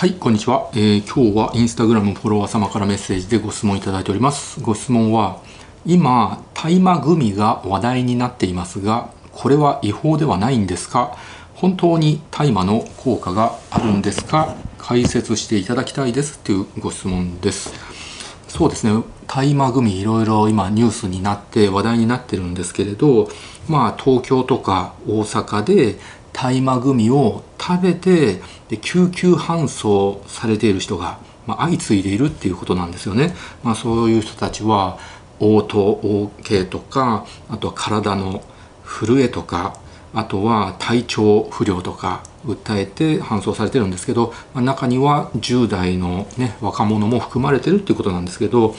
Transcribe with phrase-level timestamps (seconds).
[0.00, 4.58] はい、こんにちは、えー、今日はインスタグラムフォロワー様からメッセージでご質問いただいております。
[4.62, 5.42] ご質問は、
[5.84, 11.18] 今、大麻グミが話題になっていますが、これは違法ではないんですか？
[11.54, 14.56] 本当に大麻の効果があるんですか？
[14.78, 16.38] 解説していただきたいです。
[16.38, 17.70] というご質問です。
[18.48, 23.28] そうですね、大麻グミいろいろ今ニュースになって話題になってるんですけれど、
[23.68, 25.98] まあ東京とか大阪で
[26.32, 33.34] 大麻グミを食べてで救急搬送されている人が、ま、相次いでいるっていうことなんですよね。
[33.62, 34.98] まあ、そういう人たちは
[35.40, 35.78] 嘔吐
[36.42, 38.42] OK とかあとは体の
[38.84, 39.74] 震えとか
[40.12, 48.74] あとは体調不良とか訴えて搬送されてるんですけど、まあ、中には10代の、ね、若者も含まれてるっていうことなんですけど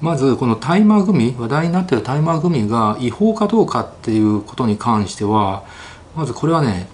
[0.00, 5.64] まずこの大麻グミ話題になってる大麻グミが違法かどうかっていうことに関しては
[6.16, 6.88] まずこれはね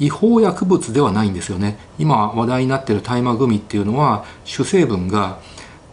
[0.00, 1.78] 違法薬物ではないんですよね。
[1.98, 5.38] 今話題になってる大麻グミっていうのは主成分が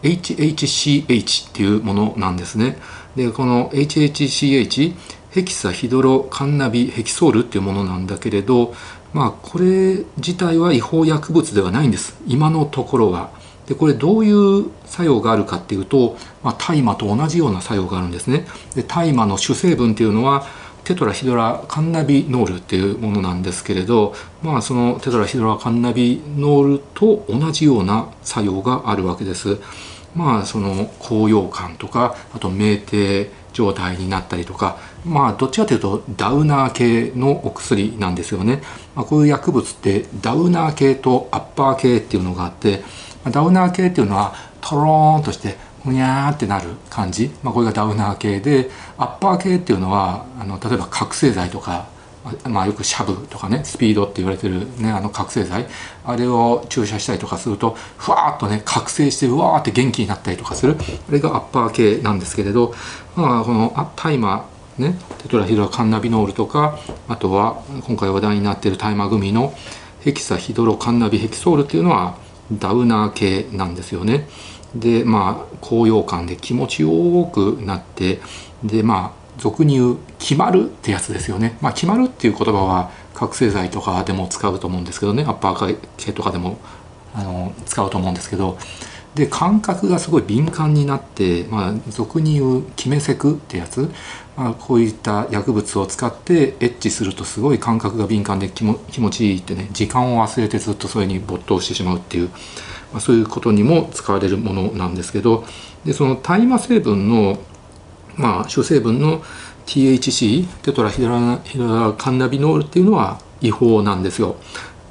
[0.02, 2.76] HHCH っていうものなんですね。
[3.14, 4.94] でこの HHCH
[5.30, 8.74] ヘキサヒドロカンナビヘキソールっていうものなんだけれど
[9.12, 12.16] まあこれ自体は違法薬物ではないんです。
[12.26, 13.30] 今のところは。
[13.66, 18.44] でこれどういう作用があるかっていうと、まあ、大麻と同じような作用があるんですね。
[18.74, 20.46] で大麻の主成分っていうのは
[20.84, 29.58] テトラヒドラカンナビノールっていうものなんですけれど、まあ、そのテトラヒドラカンナビノールと同じような作用があるわけです。
[30.14, 38.62] まあその高揚感とかあと酩酊状態になったりとかまあどっちかというとダウナー系のお薬なんですよね、
[38.94, 42.82] まあ、こういう薬物ってダウナー系とアッパー系っていうのがあって
[43.30, 51.88] ダウナー系っていうのはトローンとしてふにゃーってなる感じ、まあ、これがダウナー系でアッパー系っていうのはあの例えば覚醒剤とか、
[52.48, 55.66] まあ、よくシャブとかねスピードって言われてる、ね、あの覚醒剤。
[56.04, 60.76] あれを注射したりとかするとふわーっとね覚醒してうわーって元気になったりとかする。
[61.08, 62.74] あれがアッパー系なんですけれど、
[63.16, 64.44] まあ、この大麻
[64.78, 69.52] ね、テトラヒドラカンナビノールとかあとは今回話題になっている大麻グミの
[70.00, 72.16] ヘキサヒドロカンナビヘキソールっていうのは
[72.50, 74.26] ダウナー系なんですよね。
[74.74, 78.20] でまあ高揚感で気持ちよくなって
[78.64, 81.56] でまあ俗に言う「決まる」ってやつですよね。
[81.60, 86.58] まあ、決まるっていう言葉は覚醒剤とかでも使うと思うんですけどねアッパー系とかでも
[87.14, 88.58] あの使うと思うんですけど
[89.14, 93.90] で感覚がすごい敏感になって、まあ、俗に言う「決めセク」ってやつ、
[94.36, 102.30] まあ、こういった薬物を使ってエッチするとすごい感覚が敏感で気も気持ちいいってね時間を忘れてずっとそれに没頭してしまうっていう
[102.92, 105.44] まあ、そういうことにも使われるものなんですけど
[105.84, 107.38] でその大麻成分の、
[108.16, 109.22] まあ、主成分の
[109.66, 114.36] THC テトラヒドラヒドラカンナビノールっていうのは違法なんですよ。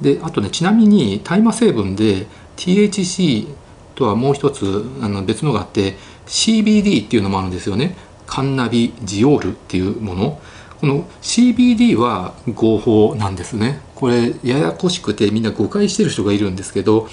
[0.00, 3.48] であとねちなみに大麻成分で THC
[3.94, 7.96] とはもう一つあの別のがあって CBD っていうのもあるんですよね。
[8.26, 10.40] カンナビジオールっていうもの。
[10.80, 13.80] この CBD は合法なんですね。
[13.94, 17.08] これややこしくてみんな誤解してる人がいるんですけど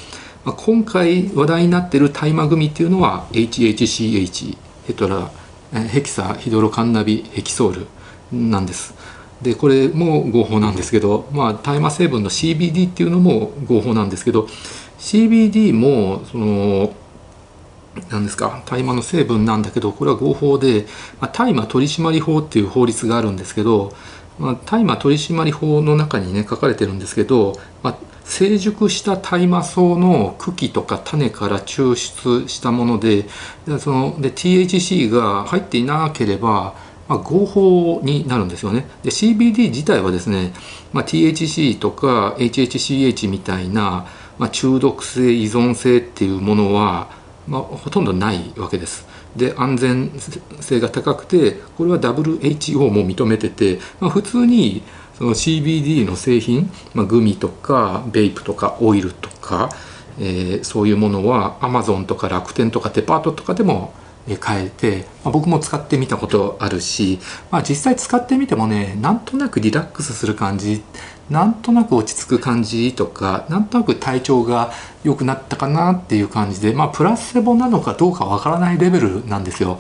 [0.46, 4.58] まあ、今回話題になってる大麻組っていうのは HHCH
[4.88, 5.32] ヘトラ
[5.72, 7.88] ヘキサヒドロカンナビヘキソール
[8.32, 8.96] なんです。
[9.42, 14.48] でこれも合法なんですけど、まあ、大麻成分の CBD っていうのも合法なんですけど
[15.00, 16.94] CBD もその
[18.10, 20.86] 何ですか大麻の成分なんだけどこれは合法で、
[21.20, 23.94] まあ、大麻取締法っていう法律があるんですけど、
[24.38, 33.26] まあ、大麻取締法の中にね書かれてるんですけど、まあ、成熟した大麻草の茎とか種から抽出したもので
[33.66, 36.76] でそので THC が入っていなければ、
[37.08, 38.88] まあ、合法になるんですよね。
[39.04, 40.54] で CBD 自体はですね、
[40.94, 44.06] まあ、THC とか HHCH みたいな、
[44.40, 47.12] まあ、中毒性依存性っていうものは、
[47.48, 49.08] まあ、ほとんどないわけです。
[49.36, 50.12] で安全
[50.60, 54.82] 性が高くてこれは WHO も認めてて、まあ、普通に
[55.18, 59.70] その CBD の製品、まあ、グミとかベイプとかオイルとか、
[60.20, 63.94] えー、そういうものはアマゾンとか楽天とかデパートとかでも
[64.40, 67.20] 買えて、まあ、僕も使ってみたことあるし、
[67.52, 70.84] まあ、実際使ってみてもねなんとなくリラックスする感じ
[71.30, 74.72] なんとなく落ち着く感じとかなんとなく体調が
[75.04, 79.80] 良くなったかなっていう感じでまあプラセボなのかどうかわからないレベルなんですよ。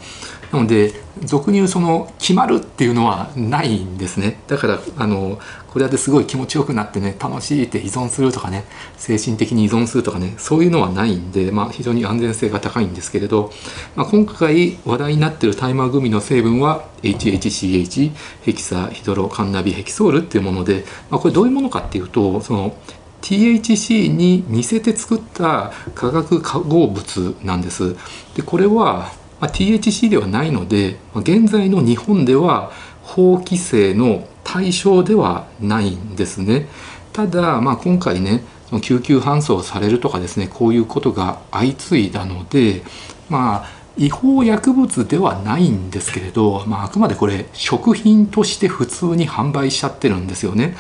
[0.51, 8.65] なので俗に言うその決まるっていうのはないんですねだからあのこれですごい気持ちよくなってね楽しいって依存するとかね
[8.97, 13.51] 精神的に依存するとかねそういうのはないんで、まあ、非常に安全性が高いんですけれど、
[13.95, 18.11] まあ、今回話題になってる大麻グミの成分は HHCH
[18.41, 22.75] ヘキサヒドロカンナビヘキソールっていうもので、まあ、これどういうものかっていうとその
[23.21, 27.95] THC に似せて作った化学化合物なんです
[28.35, 32.71] でこれは、まあ、THC ではないのでまあ現在の日本では
[33.03, 36.67] 法規制の対象ではないんですね
[37.13, 38.43] ただ、まあ、今回ね
[38.81, 42.83] 救急搬送されるとかですねこういうことが相次いだので
[43.29, 50.77] まあ違法薬物ではないんですけれど、まあ、あくまでこれ食品として普通に販売しちゃってるんですよね。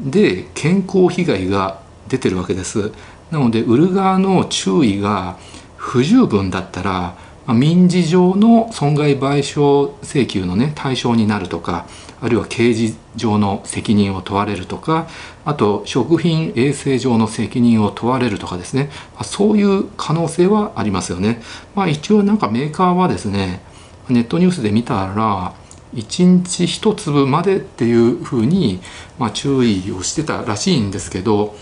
[0.00, 2.92] で健康被害が出てるわけです。
[3.30, 5.36] なので売る側の注意が
[5.76, 7.16] 不十分だったら
[7.54, 11.86] 民事上の損害賠償請求のね対象になるとか
[12.20, 15.08] あるいは刑事上の責任を問われるとか
[15.44, 18.90] あと食品衛生上の責任を問われるとかですね
[19.22, 21.40] そういう可能性はありますよね。
[21.74, 23.62] まあ、一応なんかメーカーはですね
[24.08, 25.54] ネットニュースで見たら
[25.94, 28.80] 1日1粒までっていうふうに、
[29.18, 31.54] まあ、注意をしてたらしいんですけど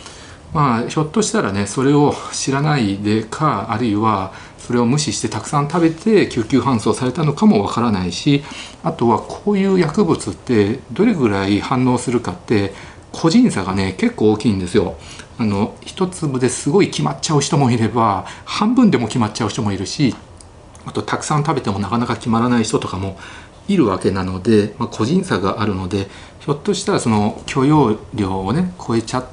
[0.53, 8.43] まあひょっとしたらねそれを知らないでかあるいはそれを無視してたくさん食べて救急搬送されたのかもわからないし
[8.83, 12.73] あとはこういう薬物ってどれぐらい反応するかって
[13.13, 14.97] 個人差がね結構大きいんですよ。
[15.39, 20.15] あの一粒ですごい決まっちゃう人もいれば半分でも決まっちゃう人もいるし
[20.87, 23.19] あとたくさん食べてもなかなか決まらない人とかも
[23.69, 26.09] いるわけなので、まあ、個人差があるので
[26.41, 29.27] ひょっとしたらその許容量をね超えちゃっ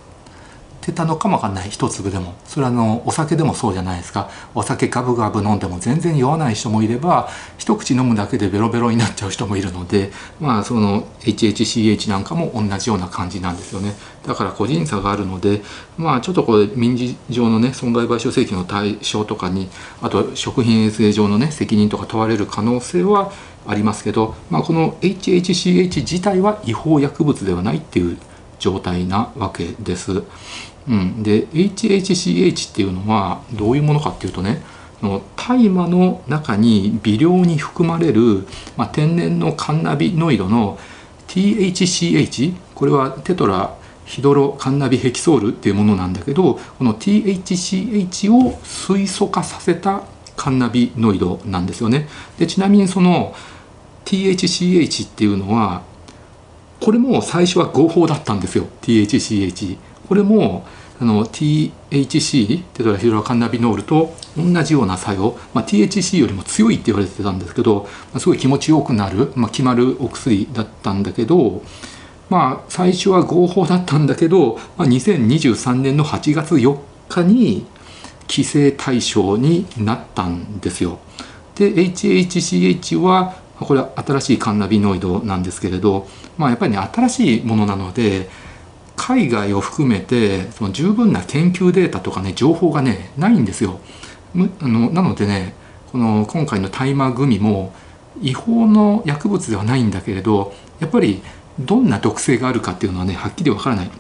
[0.84, 1.70] てたのかもわかんない。
[1.70, 2.34] 一粒でも。
[2.46, 4.30] それはあのお酒でもそうじゃないですか。
[4.54, 13.94] お酒ガブガブ飲んでも全然酔わない人もいれば一口飲むだけでベロベロになっちゃう人もいるのでまあその HHCH なんかも同じような感じなんですよね。
[14.28, 15.62] だから個人差があるので
[15.98, 19.70] まあちょっとこれ民事上のね損害賠償請求の対象とかに
[20.02, 23.32] あと食品衛生上のね責任とか問われる可能性は
[23.66, 28.18] ありますけど、まあ、この HHCH 自体は違法薬物ではないっていう
[28.60, 30.24] 状態なわけです。
[30.88, 34.62] うん、で HHCH っていうのはどういうものかっていうとね
[35.36, 40.78] 大麻の中に微量に含まれる、まあ、天然のカンナビノイドの
[41.28, 43.76] THCH これはテトラ
[44.06, 50.04] ヒドロカンナビヘキソールっていうものなんだけどこの THCH を水素化させた
[50.36, 52.08] カンナビノイドなんですよね
[52.38, 53.34] でちなみにその
[54.06, 55.84] THCH っていうのは
[56.80, 59.78] これも最初は合法だったんですよ THCH
[60.08, 60.66] これも
[61.00, 71.62] あの THC テトラヒドラカンナビノールと同じような作用、まあ、THC よりも強いって言われてたんですけど、まあ、すごい気持ちよくなる、まあ、決まるお薬だったんだけど
[72.30, 76.78] まあ最初は合法だったんだけど、まあ、2023年の8月4
[77.10, 77.66] 日に
[78.30, 81.00] 規制対象になったんですよ。
[81.56, 86.08] で HHCH はこれは新しいカンナビノイドなんですけれど、
[86.38, 88.30] まあ、やっぱりね新しいものなので
[88.96, 93.80] 海外を含めてその十分な研究データとかね情報がねないんですよ。
[94.62, 95.54] あのなのでね
[95.92, 97.74] この今回の大麻グミも
[98.22, 101.22] 違法の薬物ではないんだけれどやっぱり
[101.60, 103.92] どんな毒性があるかっていうのはねはっきりわからない。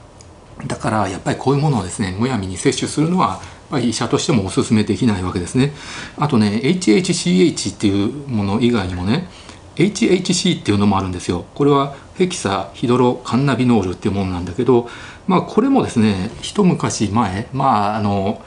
[0.67, 3.41] だからやっぱりこういうものをですねむやみに摂取するのは
[3.79, 5.73] 医者としてもお勧めできないわけですね。
[6.17, 9.29] あとね HHCH っていうもの以外にもね
[9.75, 14.87] HHC っていうのもあるんですよこれはヘキサヒドロカンナビノールっていうものなんだけど
[15.27, 18.41] まあこれもですね一昔前まああの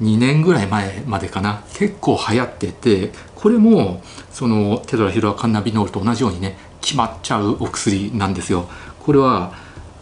[0.00, 9.52] 2年ぐらい前までかな結構流行っててこれもそのテトラヒドラカンナビノールと同じようにね決まっちゃうお薬なんですよこれは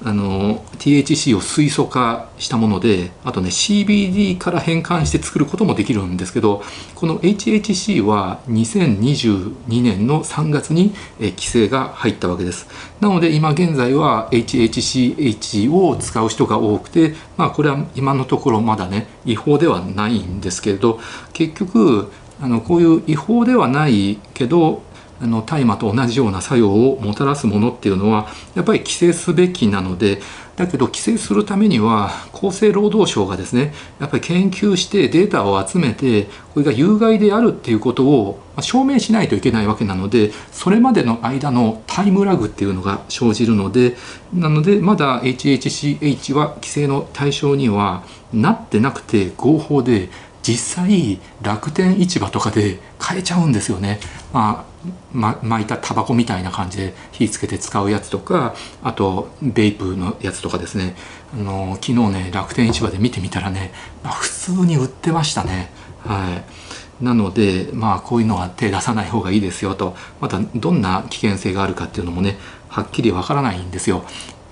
[0.02, 6.62] あの THC を水素化したものであとね CBD から変換して作ることもできるんですけど
[6.94, 12.66] この HHC は2022年の3月に規制が入ったわけです。
[13.00, 20.98] なので今現在は HHCH を使う人が多くてまあこれは今のところまだね違法ではないんですけれど
[21.32, 24.82] 結局あのこういう違法ではないけど
[25.22, 30.20] あの大麻と同じような作用をもたらすものっていうのはやっぱり規制すべきなので
[30.56, 36.24] だけど規制するためには厚生労働省がですねやっぱり研究してデータを集めて
[36.54, 43.96] これが有害であるっていうことを証明しないといけないわけなのでそれまでの間のタイムラグっていうのが生じるので
[44.34, 50.08] なのでまだ HHCH は規制の対象にはなってなくて合法で
[50.42, 54.00] 実際楽天市場とかで買えちゃうんですよね。
[54.32, 54.69] まあ
[55.12, 60.96] ま、巻いたタバコみたいな感じで火つけて使うやつとかあとベイプのやつとかですね
[61.34, 63.72] あの昨日ね楽天市場で見てみたらね、
[64.02, 65.70] まあ、普通に売ってましたね。
[66.00, 66.70] はい
[67.04, 72.36] なのでまあこういうのは手出さない方がいいですよとまたどんな危険性があるかっていうのもね
[72.68, 74.04] はっきりわからないんですよ。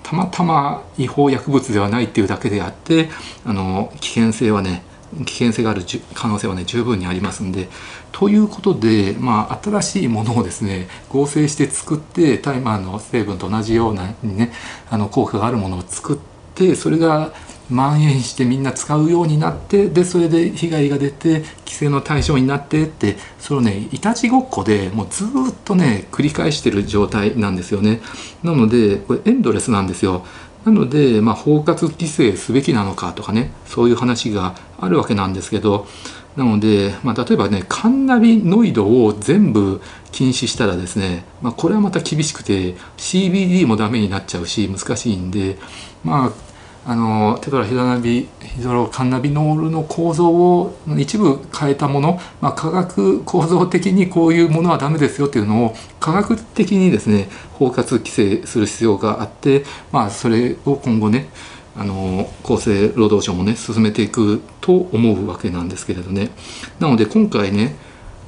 [0.03, 3.09] たまたま違法薬物ではないっていうだけであって
[3.45, 4.83] あの危険性はね
[5.25, 7.69] 危険性がある可能性はね十分にありますんで。
[8.11, 14.51] ということで、まあ、新しいものをですね合成して作ってタイマーの成分と同じようなね
[14.89, 16.17] あの効果があるものを作っ
[16.55, 17.33] てそれが
[17.69, 25.27] 蔓延してみんな使うようになってでそれで被害が出て規制の対象になってってそれをねいたちごっこでもうずっ
[25.63, 28.01] とね繰り返してる状態なんですよね。
[28.43, 30.25] なのでこれエンドレスなんですよ。
[30.65, 35.87] なので、まあ、包括規制すべきなのかとかねそういう話があるわけなんですけど
[36.35, 45.57] なので、まあ、例えばねカンナビノイドを全部禁止したらですね、まあ、これはまた厳しくて CBD もダメになっちゃうし難しいんで
[46.03, 46.48] まあ
[46.89, 61.29] あのテトラヒドナビヒドロカンナビノールの構造を一部変えたもの、まあ、科学構造的にこういうものはダメですよっていうのを科学的にですね包括規制する必要があって、まあ、それを今後ね
[61.77, 66.31] あの厚生労働省もね進めていくと思うわけなんですけれどね。
[66.79, 67.75] なので今回ね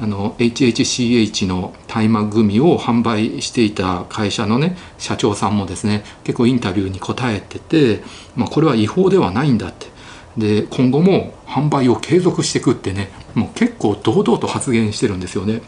[0.02, 8.02] あの HHCH の大麻グミを販売していた会社のね社長さんもですね結構インタビューに答えてて、
[8.36, 9.92] まあ、これは違法ではないんだって。
[10.38, 15.62] で今後も販売を継続していくってねもう結構堂々と発言してるんですよね。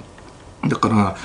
[0.67, 1.17] だから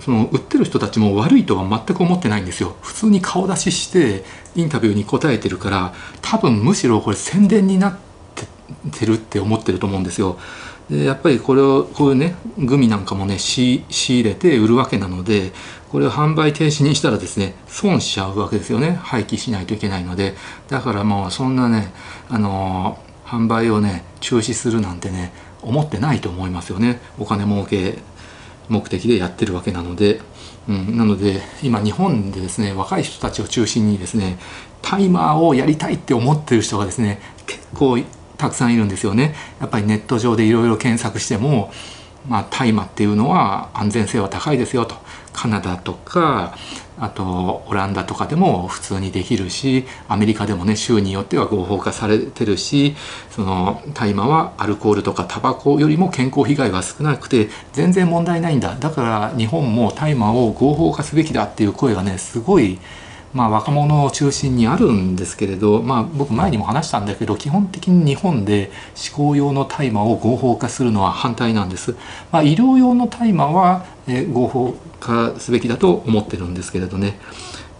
[0.00, 2.76] その売ってる人たちも悪いとは全く思ってないんですよ。
[2.80, 7.96] 普通に顔出ししてインタビューに答えてるから多分むしろこれ宣伝になっ
[8.98, 10.38] てるって思ってると思うんですよ。
[10.90, 15.52] でやっぱりこれをこういうねグミなんかもね仕入れて売るわけなので
[15.90, 18.92] これを販売停止にしたらですね損しちゃうわけですよね。
[19.02, 20.34] 廃棄しないといけないので。
[20.68, 21.92] だからもうそんなね
[22.28, 27.00] あのー、販売をね中止するなんてね思ってないと思いますよね。
[27.18, 27.98] お金儲け
[28.68, 30.20] 目的でやってるわけなので、
[30.68, 34.38] うん、なので今日本でですね若い人たちを中心にですね
[34.82, 37.98] タイマーをやりたいって思ってる人がですね結構
[38.36, 39.34] たくさんいるんですよね。
[39.60, 41.70] やっぱりネット上でいろいろ検索しても
[42.28, 44.96] まあ、大麻っていうのは安全性は高いですよと。
[45.32, 46.56] カナダとか
[46.98, 52.96] あとオランダとかでも普通にできるしアメリカでもね州によっては合法化されてるし
[53.30, 58.76] その大麻はアルコールとかタバコよりも健康被害が少なくて全然問題ないんだ。
[58.76, 62.78] だから日本も大麻を合法化すべきだっていう声がねすごい
[63.36, 68.70] まあ、若者を中心にあるんですけれど、まあ、僕前にも話したんだけど基本的に日本で
[69.10, 71.94] 思考用の大麻を合法化するのは反対なんです。
[72.32, 77.18] まあ、医療用の大麻は、え合法化すべきだと思ってるんですけれどね。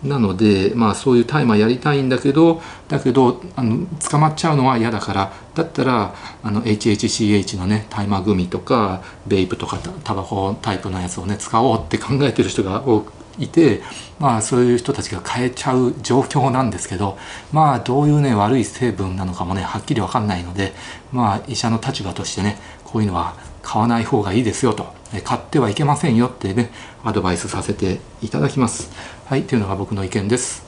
[0.07, 13.83] なので、まあ、そういう大麻やりたいんだけどだけどあの捕まっちゃうのは嫌だからだったらあの HHCH のね大麻グミとかベイプとかタバコタイプのやつをね使おうって考えてる人が多くいて、
[14.19, 17.19] まあ、そういう人たちが変えちゃう状況なんですけど
[17.53, 20.73] まあどういうね悪い成分なのかもねはっきり分かんないので、
[21.13, 24.96] まあ、医者の立場としてねこういうのは買わない方がいいですよと。
[25.25, 26.71] 買ってはいけませんよってね
[27.05, 28.91] アドバイスさせていただきます。
[29.27, 30.65] はいというのが僕の意見です。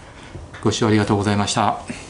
[0.63, 2.08] ご視聴ありがとうございました。